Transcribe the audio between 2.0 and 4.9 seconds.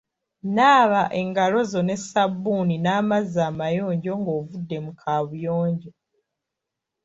sabbuuni n'amazzi amayonjo nga ovudde